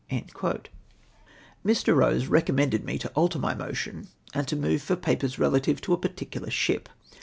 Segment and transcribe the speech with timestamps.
[0.11, 0.25] "]\ii\
[1.63, 5.97] Eose recommended me to alter my motion, and to move for papers relative to a
[5.99, 6.89] particular ship.